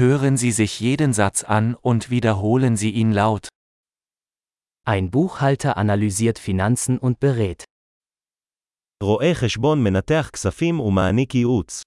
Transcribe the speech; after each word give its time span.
Hören 0.00 0.37
Sie 0.37 0.51
sich 0.51 0.79
jeden 0.79 1.11
Satz 1.13 1.43
an 1.43 1.75
und 1.75 2.09
wiederholen 2.09 2.77
Sie 2.77 2.91
ihn 2.91 3.11
laut. 3.11 3.49
Ein 4.83 5.11
Buchhalter 5.11 5.77
analysiert 5.77 6.39
Finanzen 6.39 6.97
und 6.97 7.19
berät. 7.19 7.65
רואה 9.03 9.31
חשבון 9.33 9.83
מנתח 9.83 10.29
כספים 10.33 10.79
ומעניק 10.79 11.35
ייעוץ. 11.35 11.81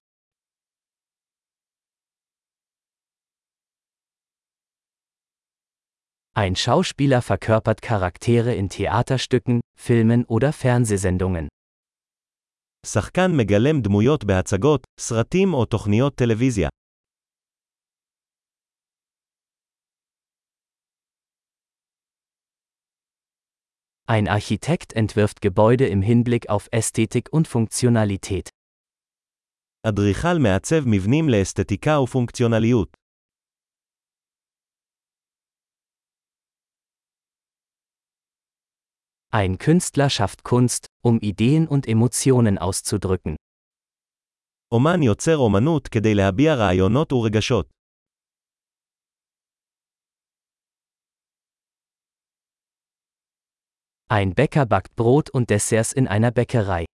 Ein 6.37 6.55
Schauspieler 6.55 7.21
verkörpert 7.21 7.81
Charaktere 7.81 8.53
in 8.53 8.69
Theaterstücken, 8.69 9.61
Filmen 9.77 10.25
oder 10.25 10.53
Fernsehsendungen. 10.53 11.47
שחקן 12.85 13.31
מגלם 13.37 13.81
דמויות 13.81 14.23
בהצגות, 14.23 14.83
סרטים 14.99 15.53
או 15.53 15.65
תוכניות 15.65 16.15
טלוויזיה. 16.15 16.69
Ein 24.06 24.28
Architekt 24.28 24.92
entwirft 24.92 25.40
Gebäude 25.40 25.86
im 25.86 26.02
Hinblick 26.02 26.48
auf 26.48 26.68
Ästhetik 26.72 27.28
und 27.32 27.48
Funktionalität. 27.48 28.50
אדריכל 29.86 30.38
מעצב 30.38 30.82
מבנים 30.86 31.28
לאסתטיקה 31.28 32.00
ופונקציונליות. 32.00 32.96
Ein 39.32 39.58
Künstler 39.58 40.10
schafft 40.10 40.42
Kunst, 40.42 40.86
um 41.02 41.20
Ideen 41.20 41.68
und 41.68 41.86
Emotionen 41.86 42.58
auszudrücken. 42.58 43.36
אומן 44.72 45.02
יוצר 45.02 45.36
אומנות 45.36 45.88
כדי 45.88 46.14
להביע 46.14 46.54
רעיונות 46.54 47.12
ורגשות. 47.12 47.73
Ein 54.08 54.34
Bäcker 54.34 54.66
backt 54.66 54.96
Brot 54.96 55.30
und 55.30 55.50
Desserts 55.50 55.92
in 55.92 56.08
einer 56.08 56.30
Bäckerei. 56.30 56.84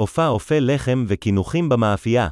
עופה 0.00 0.26
אופה 0.28 0.54
לחם 0.60 1.04
וקינוחים 1.08 1.68
במאפייה. 1.68 2.28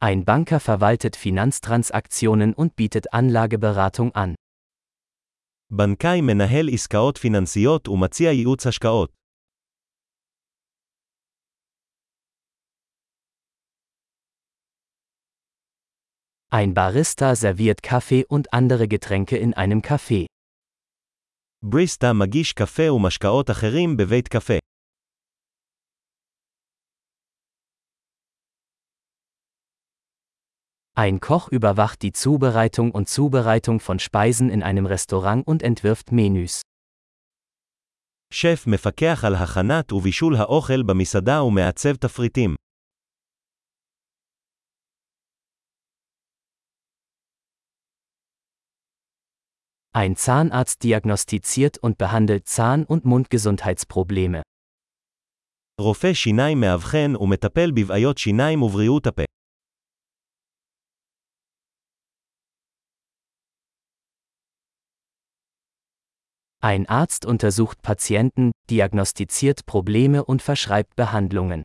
Ein 0.00 0.24
Banker 0.24 0.60
verwaltet 0.60 1.16
Finanztransaktionen 1.16 2.54
und 2.54 2.76
bietet 2.76 3.12
Anlageberatung 3.12 4.14
an. 4.14 4.34
בנקאי 5.70 6.20
מנהל 6.20 6.68
עסקאות 6.72 7.18
פיננסיות 7.18 7.88
ומציע 7.88 8.32
ייעוץ 8.32 8.66
השקעות. 8.66 9.12
Ein 16.52 16.72
Barista 16.72 17.36
serviert 17.36 17.82
Kaffee 17.82 18.24
und 18.24 18.54
andere 18.54 18.88
Getränke 18.88 19.36
in 19.36 19.52
einem 19.52 19.82
Café. 19.82 20.26
בריסטה 21.62 22.12
מגיש 22.12 22.52
קפה 22.52 22.92
ומשקאות 22.92 23.50
אחרים 23.50 23.96
בבית 23.96 24.28
קפה. 24.28 24.58
Ein 30.96 31.20
Koch 31.20 31.48
überwacht 31.48 32.02
die 32.02 32.12
Zubereitung 32.12 32.92
und 32.92 33.08
Zubereitung 33.10 33.80
von 33.80 33.98
Speisen 33.98 34.48
in 34.48 34.62
einem 34.62 34.86
Restaurant 34.86 35.46
und 35.46 35.62
entwirft 35.62 36.12
Menüs. 36.12 36.62
שף 38.32 38.64
מפקח 38.66 39.24
על 39.24 39.34
הכנת 39.34 39.92
ובישול 39.92 40.36
האוכל 40.36 40.82
במסעדה 40.82 41.42
ומעצב 41.42 41.96
תפריטים. 41.96 42.54
Ein 49.92 50.16
Zahnarzt 50.16 50.82
diagnostiziert 50.82 51.78
und 51.78 51.98
behandelt 51.98 52.46
Zahn- 52.46 52.84
und 52.84 53.04
Mundgesundheitsprobleme. 53.04 54.42
רופא 55.80 56.12
שיניים 56.12 56.60
מאבחן 56.60 57.12
ומטפל 57.20 57.70
בבעיות 57.70 58.18
שיניים 58.18 58.62
ובריאות 58.62 59.06
הפה. 59.06 59.22
Ein 66.60 66.86
Arzt 66.88 67.24
untersucht 67.24 67.82
Patienten, 67.82 68.50
diagnostiziert 68.68 69.64
Probleme 69.66 70.24
und 70.24 70.42
verschreibt 70.42 70.96
Behandlungen. 70.96 71.62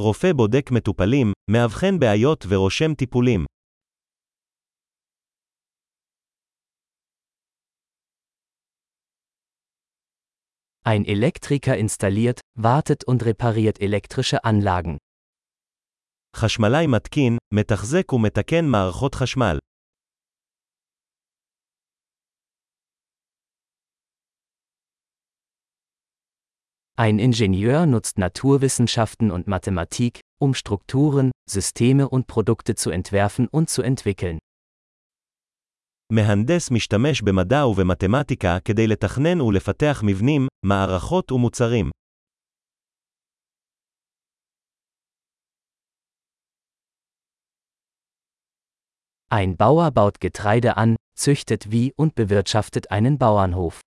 רופא 0.00 0.32
בודק 0.32 0.70
מטופלים, 0.70 1.32
מאבחן 1.50 1.98
בעיות 1.98 2.44
ורושם 2.48 2.94
טיפולים. 2.94 3.44
Ein 10.84 11.04
Elektriker 11.04 11.76
installiert, 11.76 12.40
wartet 12.54 13.04
und 13.04 13.22
repariert 13.26 13.78
elektrische 13.78 14.44
Anlagen. 14.44 14.96
חשמלאי 16.36 16.86
מתקין, 16.86 17.36
מתחזק 17.54 18.12
ומתקן 18.12 18.64
מערכות 18.64 19.14
חשמל. 19.14 19.58
Ein 26.96 27.18
Ingenieur 27.18 27.86
nutzt 27.86 28.18
Naturwissenschaften 28.18 29.30
und 29.30 29.46
Mathematik, 29.46 30.20
um 30.40 30.54
Strukturen, 30.54 31.32
Systeme 31.48 32.08
und 32.08 32.26
Produkte 32.26 32.74
zu 32.74 32.90
entwerfen 32.90 33.46
und 33.46 33.68
zu 33.68 33.82
entwickeln. 33.82 34.38
מהנדס 36.12 36.70
משתמש 36.70 37.22
במדע 37.22 37.66
ובמתמטיקה 37.66 38.58
כדי 38.64 38.86
לתכנן 38.86 39.40
ולפתח 39.40 40.02
מבנים, 40.06 40.46
מערכות 40.66 41.32
ומוצרים. 41.32 41.90
Ein 49.30 49.56
Bauer 49.58 49.90
baut 49.90 50.20
Getreide 50.20 50.78
an, 50.78 50.96
züchtet 51.14 51.70
Vieh 51.70 51.92
und 51.96 52.14
bewirtschaftet 52.14 52.90
einen 52.90 53.18
Bauernhof. 53.18 53.80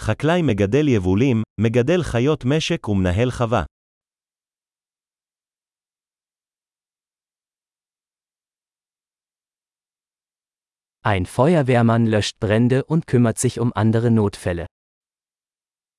חקלאי 0.00 0.42
מגדל 0.42 0.88
יבולים, 0.88 1.42
מגדל 1.60 2.02
חיות 2.02 2.44
משק 2.44 2.88
ומנהל 2.88 3.30
חווה. 3.30 3.64
Ein 11.06 11.26
Feuerwehrmann 11.26 12.06
löscht 12.06 12.40
Brände 12.40 12.84
und 12.84 13.06
kümmert 13.06 13.38
sich 13.38 13.60
um 13.60 13.72
andere 13.74 14.10
Notfälle. 14.10 14.66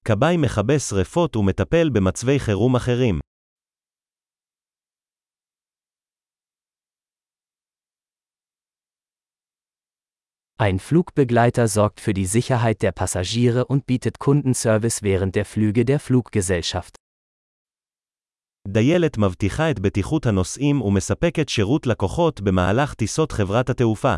כבאי 0.07 0.37
מכבה 0.37 0.79
שרפות 0.79 1.35
ומטפל 1.35 1.89
במצבי 1.89 2.39
חירום 2.39 2.75
אחרים. 2.75 3.19
Ein 10.57 10.79
Flugbegleiter 10.79 11.67
sorgt 11.67 11.99
für 11.99 12.13
die 12.13 12.25
Sicherheit 12.25 12.81
der 12.81 12.93
Passagiere 12.93 13.65
und 13.65 13.85
bietet 13.85 14.19
Kundenservice 14.19 15.03
während 15.03 15.35
der 15.35 15.45
Flüge 15.45 15.83
der 15.85 15.99
Fluggesellschaft. 15.99 16.95
דיילת 18.67 19.17
מבטיחה 19.17 19.71
את 19.71 19.79
בטיחות 19.79 20.25
הנוסעים 20.25 20.81
ומספקת 20.81 21.49
שירות 21.49 21.87
לקוחות 21.87 22.41
במהלך 22.41 22.93
טיסות 22.93 23.31
חברת 23.31 23.69
התעופה. 23.69 24.15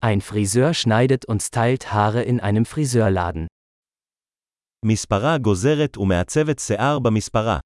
Ein 0.00 0.20
Friseur 0.20 0.74
schneidet 0.74 1.24
und 1.24 1.40
stylt 1.42 1.92
Haare 1.92 2.22
in 2.22 2.40
einem 2.40 2.64
Friseurladen. 2.66 3.46
מספרה 4.86 5.38
גוזרת 5.38 5.96
ומעצבת 5.98 6.58
שיער 6.58 6.98
במספרה. 6.98 7.58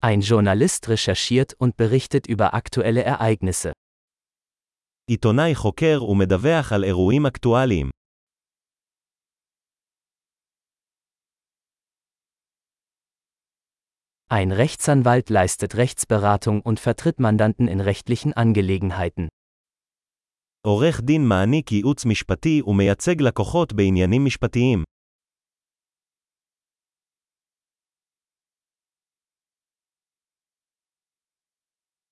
Ein 0.00 0.20
Journalist 0.20 0.88
recherchiert 0.88 1.54
und 1.58 1.76
berichtet 1.76 2.26
über 2.28 2.54
aktuelle 2.54 3.02
Ereignisse. 3.02 3.72
עיתונאי 5.10 5.54
חוקר 5.54 6.04
ומדווח 6.08 6.72
על 6.72 6.84
אירועים 6.84 7.26
אקטואליים. 7.26 7.90
Ein 14.30 14.50
Rechtsanwalt 14.50 15.30
leistet 15.30 15.76
Rechtsberatung 15.76 16.60
und 16.60 16.80
vertritt 16.80 17.20
Mandanten 17.20 17.68
in 17.68 17.80
rechtlichen 17.80 18.32
Angelegenheiten. 18.32 19.28
עורך 20.66 21.00
דין 21.00 21.28
מעניק 21.28 21.72
ייעוץ 21.72 22.04
משפטי 22.06 22.62
ומייצג 22.66 23.20
לקוחות 23.20 23.72
בעניינים 23.72 24.24
משפטיים. 24.24 24.84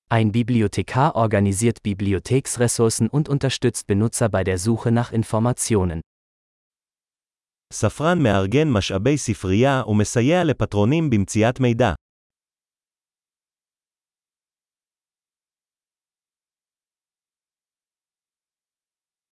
Ein 0.08 0.30
Bibliothekar 0.30 1.16
organisiert 1.16 1.82
Bibliotheksressourcen 1.82 3.08
und 3.08 3.28
unterstützt 3.28 3.88
Benutzer 3.88 4.28
bei 4.28 4.44
der 4.44 4.58
Suche 4.58 4.92
nach 4.92 5.12
Informationen. 5.12 6.00
ספרן 7.72 8.22
מארגן 8.22 8.70
משאבי 8.70 9.18
ספרייה 9.18 9.82
ומסייע 9.86 10.44
לפטרונים 10.44 11.10
במציאת 11.10 11.60
מידע. 11.60 11.94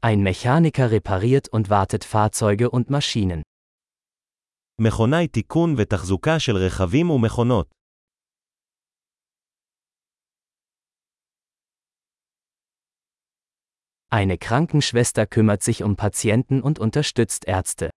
Ein 0.01 0.23
Mechaniker 0.23 0.91
repariert 0.91 1.49
und 1.49 1.71
wartet 1.71 2.05
Fahrzeuge 2.05 2.71
und 2.71 2.91
Maschinen. 2.91 3.43
מכונאי 4.81 5.29
תיקון 5.29 5.75
ותחזוקה 5.79 6.39
של 6.39 6.57
רכבים 6.57 7.11
ומכונות. 7.11 7.75
Eine 14.11 14.37
Krankenschwester 14.37 15.27
kümmert 15.27 15.63
sich 15.63 15.83
um 15.83 15.97
Patienten 15.97 16.61
und 16.63 16.79
unterstützt 16.79 17.45
Ärzte. 17.47 17.91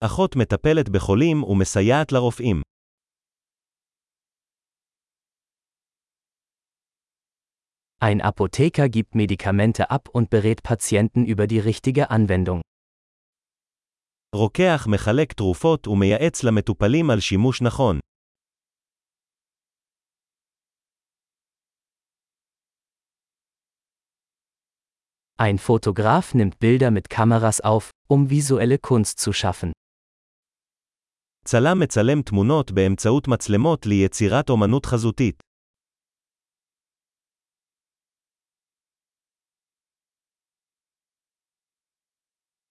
אחות 0.00 0.36
מטפלת 0.36 0.88
בחולים 0.88 1.42
ומסייעת 1.44 2.12
לרופאים. 2.12 2.62
Ein 8.02 8.20
Apotheker 8.20 8.88
gibt 8.88 9.16
Medikamente 9.16 9.90
ab 9.90 10.08
und 10.12 10.30
berät 10.30 10.62
Patienten 10.62 11.26
über 11.26 11.48
die 11.48 11.58
richtige 11.58 12.10
Anwendung. 12.10 12.60
רוקח 14.34 14.86
מחלק 14.90 15.32
תרופות 15.32 15.88
ומייעץ 15.88 16.44
למטופלים 16.44 17.10
על 17.10 17.20
שימוש 17.20 17.62
נכון. 17.62 17.98
Ein 25.40 25.58
Fotograf 25.58 26.34
nimmt 26.34 26.58
Bilder 26.60 26.90
mit 26.90 27.10
Kameras 27.10 27.60
auf, 27.60 27.90
um 28.08 28.30
visuelle 28.30 28.78
Kunst 28.78 29.18
zu 29.18 29.32
schaffen. 29.32 29.72
צלם 31.44 31.78
מצלם 31.80 32.22
תמונות 32.22 32.70
באמצעות 32.70 33.28
מצלמות 33.28 33.86
ליצירת 33.86 34.50
אומנות 34.50 34.86
חזותית. 34.86 35.42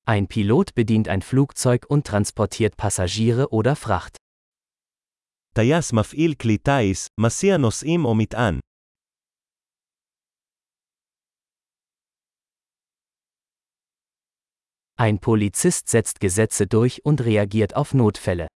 Ein 0.06 0.27
Pilot 0.27 0.74
bedient 0.74 1.07
ein 1.09 1.21
Flugzeug 1.21 1.86
und 1.89 2.07
transportiert 2.07 2.77
Passagiere 2.77 3.50
oder 3.51 3.75
Fracht. 3.75 4.18
טייס 5.54 5.94
מפעיל 5.94 6.33
כלי 6.33 6.57
טיס, 6.57 7.07
מסיע 7.19 7.57
נוסעים 7.57 8.06
או 8.06 8.15
מטען. 8.15 8.59
Ein 15.00 15.19
Polizist 15.19 15.89
setzt 15.89 16.19
Gesetze 16.19 16.65
durch 16.65 17.06
und 17.06 17.21
reagiert 17.21 17.75
auf 17.75 17.94
Notfälle. 17.94 18.48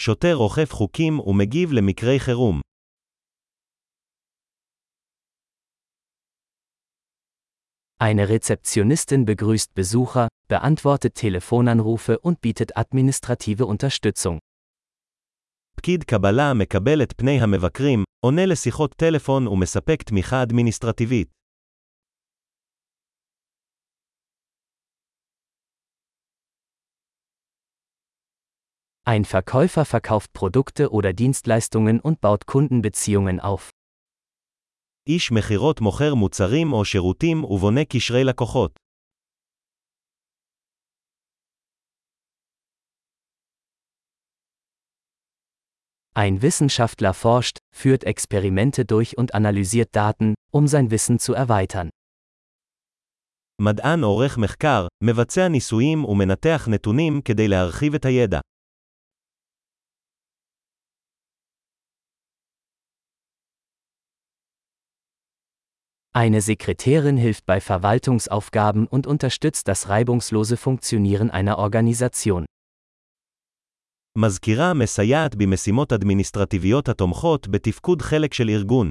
שוטר 0.00 0.36
אוכף 0.36 0.72
חוקים 0.72 1.20
ומגיב 1.20 1.72
למקרי 1.72 2.20
חירום. 2.20 2.60
Eine 7.98 8.28
Rezeptionistin 8.28 9.24
begrüßt 9.24 9.74
Besucher, 9.74 10.28
beantwortet 10.48 11.14
Telefonanrufe 11.14 12.18
und 12.18 12.40
bietet 12.40 12.76
administrative 12.76 13.66
Unterstützung. 13.66 14.38
פקיד 15.76 16.04
קבלה 16.04 16.54
מקבל 16.54 17.02
את 17.02 17.12
פני 17.16 17.40
המבקרים, 17.40 18.04
עונה 18.20 18.46
לשיחות 18.46 18.94
טלפון 18.96 19.48
ומספק 19.48 20.02
תמיכה 20.02 20.42
אדמיניסטרטיבית. 20.42 21.28
Ein 29.04 29.24
Verkäufer 29.24 29.84
verkauft 29.84 30.32
Produkte 30.32 30.92
oder 30.92 31.12
Dienstleistungen 31.12 32.00
und 32.00 32.20
baut 32.20 32.46
Kundenbeziehungen 32.46 33.40
auf. 33.40 33.70
איש 35.06 35.32
מכירות 35.32 35.80
מוכר 35.80 36.14
מוצרים 36.14 36.72
או 36.72 36.84
שירותים 36.84 37.44
ובונה 37.44 37.84
קשרי 37.84 38.24
לקוחות. 38.24 38.78
Ein 46.14 46.42
Wissenschaftler 46.42 47.14
forscht, 47.14 47.58
führt 47.74 48.04
Experimente 48.04 48.84
durch 48.84 49.16
und 49.16 49.34
analysiert 49.34 49.96
Daten, 49.96 50.34
um 50.52 50.66
sein 50.66 50.90
Wissen 50.90 51.18
zu 51.18 51.32
erweitern. 51.34 51.88
מדען 53.60 54.02
עורך 54.02 54.38
מחקר, 54.38 54.86
מבצע 55.04 55.48
ניסויים 55.48 56.04
ומנתח 56.04 56.68
נתונים 56.70 57.20
כדי 57.24 57.48
להרחיב 57.48 57.94
את 57.94 58.04
הידע. 58.04 58.40
Eine 66.14 66.42
Sekretärin 66.42 67.16
hilft 67.16 67.46
bei 67.46 67.58
Verwaltungsaufgaben 67.60 68.86
und 68.86 69.06
unterstützt 69.06 69.66
das 69.66 69.88
reibungslose 69.88 70.56
Funktionieren 70.58 71.30
einer 71.30 71.58
Organisation. 71.58 72.44
מזכירה 74.18 74.74
מסייעת 74.74 75.34
במשימות 75.34 75.92
אדמיניסטרטיביות 75.92 76.88
התומכות 76.88 77.48
בתפקוד 77.48 78.02
חלק 78.02 78.34
של 78.34 78.48
ארגון. 78.48 78.90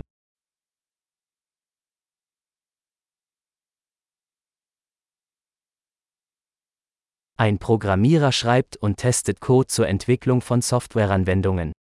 Ein 7.37 7.57
Programmierer 7.59 8.31
schreibt 8.31 8.77
und 8.77 8.97
testet 8.97 9.41
Code 9.41 9.67
zur 9.67 9.87
Entwicklung 9.87 10.41
von 10.41 10.61
Softwareanwendungen. 10.61 11.71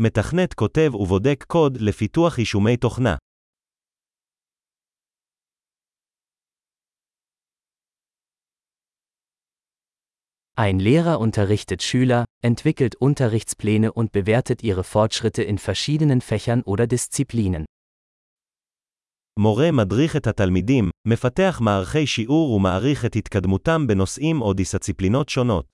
מתכנת 0.00 0.54
כותב 0.54 0.94
ובודק 0.94 1.44
קוד 1.48 1.78
לפיתוח 1.80 2.38
יישומי 2.38 2.76
תוכנה. 2.76 3.16
Ein 10.56 10.78
Lehrer 10.78 11.18
unterrichtet 11.18 11.82
Schüler, 11.82 12.24
entwickelt 12.42 12.94
Unterrichtspläne 12.94 13.92
und 13.92 14.12
bewertet 14.12 14.62
ihre 14.62 14.84
Fortschritte 14.84 15.42
in 15.42 15.58
verschiedenen 15.58 16.20
Fächern 16.20 16.62
oder 16.62 16.86
Disziplinen. 16.86 17.64
מורה 19.38 19.70
מדריך 19.70 20.16
את 20.16 20.26
התלמידים, 20.26 20.90
מפתח 21.08 21.60
מערכי 21.62 22.06
שיעור 22.06 22.52
ומעריך 22.52 23.04
את 23.04 23.16
התקדמותם 23.16 23.86
בנושאים 23.86 24.42
או 24.42 24.52
דיסציפלינות 24.52 25.28
שונות. 25.28 25.66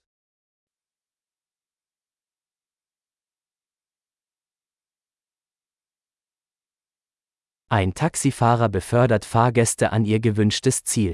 Ein 7.70 7.92
Taxifahrer 7.92 8.70
befördert 8.70 9.26
Fahrgäste 9.26 9.92
an 9.92 10.06
ihr 10.06 10.20
gewünschtes 10.20 10.84
Ziel. 10.84 11.12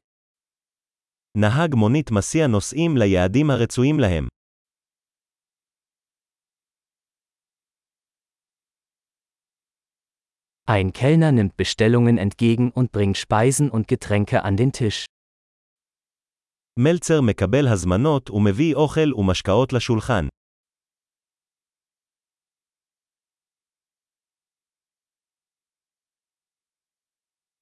נהג 1.37 1.75
מונית 1.75 2.11
מסיע 2.11 2.47
נוסעים 2.47 2.97
ליעדים 2.97 3.51
הרצויים 3.51 4.01
להם. 4.01 4.29
Ein 10.67 10.95
Kellner 10.95 11.31
nimmt 11.31 11.57
Bestellungen 11.59 12.17
entgegen 12.17 12.71
und 12.73 12.91
bringt 12.91 13.19
Speisen 13.19 13.71
und 13.71 13.87
Getränke 13.87 14.45
an 14.45 14.57
den 14.57 14.73
Tisch. 14.73 15.05
מלצר 16.79 17.21
מקבל 17.21 17.69
הזמנות 17.69 18.31
ומביא 18.31 18.75
אוכל 18.75 19.15
ומשקאות 19.15 19.73
לשולחן. 19.73 20.29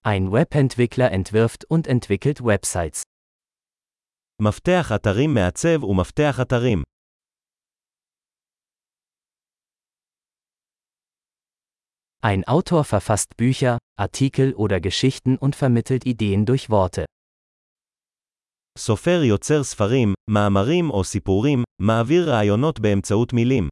Ein 0.05 0.33
Webentwickler 0.33 1.11
entwirft 1.12 1.64
und 1.64 1.87
entwickelt 1.87 2.45
Websites. 2.45 3.02
מפתח 4.43 4.93
אתרים 4.95 5.35
מעצב 5.35 5.85
ומפתח 5.85 6.41
אתרים. 6.43 6.83
Ein 12.25 12.45
Autor 12.45 12.85
verfasst 12.85 13.37
Bücher, 13.37 13.79
Artikel 13.99 14.55
oder 14.55 14.81
Geschichten 14.81 15.37
und 15.37 15.57
vermittelt 15.57 16.07
Ideen 16.07 16.45
durch 16.47 16.71
Worte. 16.71 17.05
סופר 18.79 19.23
יוצר 19.25 19.62
ספרים, 19.62 20.14
מאמרים 20.31 20.91
או 20.91 21.05
סיפורים, 21.05 21.62
מעביר 21.83 22.31
רעיונות 22.31 22.81
באמצעות 22.81 23.33
מילים. 23.33 23.69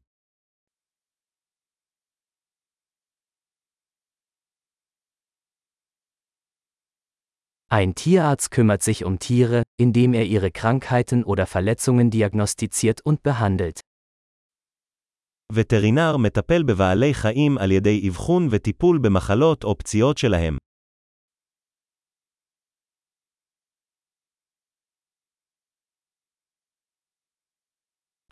Ein 7.72 7.94
Tierarzt 7.94 8.50
kümmert 8.50 8.82
sich 8.82 9.04
um 9.04 9.18
Tiere, 9.18 9.62
indem 9.76 10.12
er 10.12 10.26
ihre 10.26 10.50
Krankheiten 10.50 11.22
oder 11.22 11.46
Verletzungen 11.46 12.10
diagnostiziert 12.10 13.00
und 13.04 13.22
behandelt. 13.22 13.80
וטרינר 15.52 16.16
מטפל 16.16 16.62
בבעלי 16.62 17.14
חיים 17.14 17.58
על 17.58 17.70
ידי 17.70 18.08
אבחון 18.08 18.48
וטיפול 18.50 18.98
במחלות 19.02 19.64
או 19.64 19.78
פציעות 19.78 20.18
שלהם. 20.18 20.56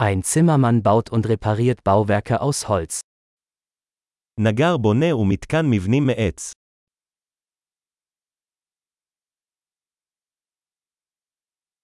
Ein 0.01 0.23
Zimmermann 0.23 0.83
baut 0.83 1.11
und 1.11 1.27
repariert 1.29 1.83
Bauwerke 1.85 2.41
aus 2.41 2.69
Holz. 2.69 3.01
נגר 4.41 4.77
בונה 4.77 5.17
ומתקן 5.17 5.67
מבנים 5.71 6.07
מעץ. 6.07 6.53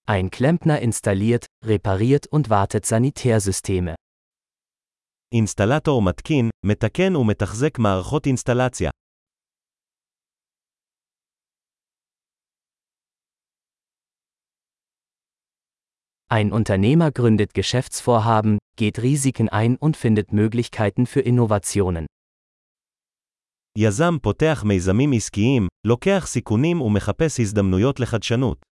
Ein 0.09 0.31
Klempner 0.31 0.81
installiert, 0.81 1.47
repariert 1.64 2.26
und 2.26 2.50
wartet 2.50 2.85
Sanitärsysteme. 2.85 3.95
אינסטלטור 5.35 6.03
מתקין, 6.03 6.50
מתקן 6.67 7.17
ומתחזק 7.17 7.79
מערכות 7.79 8.26
אינסטלציה. 8.26 8.91
Ein 16.31 16.53
Unternehmer 16.53 17.11
gründet 17.11 17.55
Geschäftsvorhaben, 17.55 18.59
geht 18.76 18.99
Risiken 18.99 19.49
ein 19.49 19.76
und 19.76 19.97
findet 19.97 20.33
Möglichkeiten 20.33 21.07
für 21.07 21.21
Innovationen. 21.21 22.07
יזם 23.79 24.19
פותח 24.23 24.64
מיזמים 24.67 25.12
עסקיים, 25.12 25.69
לוקח 25.87 26.26
סיכונים 26.26 26.81
ומחפש 26.81 27.41
הזדמנויות 27.41 28.00
לחדשנות. 28.00 28.75